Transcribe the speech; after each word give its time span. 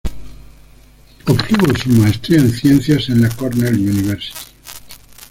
Obtuvo 1.27 1.77
su 1.77 1.89
maestría 1.91 2.39
en 2.39 2.51
ciencias 2.51 3.09
en 3.09 3.21
la 3.21 3.29
Cornell 3.29 3.75
University. 3.75 4.33